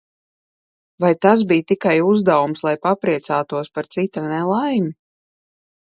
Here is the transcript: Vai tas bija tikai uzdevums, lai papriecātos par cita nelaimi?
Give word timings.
Vai 1.05 1.11
tas 1.25 1.43
bija 1.51 1.67
tikai 1.73 1.93
uzdevums, 2.07 2.65
lai 2.69 2.75
papriecātos 2.89 3.73
par 3.79 3.93
cita 3.99 4.29
nelaimi? 4.33 4.95